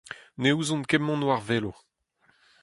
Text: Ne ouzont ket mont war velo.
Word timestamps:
Ne 0.41 0.49
ouzont 0.57 0.87
ket 0.89 1.03
mont 1.05 1.25
war 1.27 1.41
velo. 1.49 1.71